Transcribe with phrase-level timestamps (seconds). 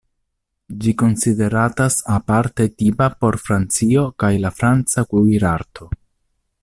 [0.85, 5.91] Ĝi konsideratas aparte tipa por Francio kaj la franca kuirarto.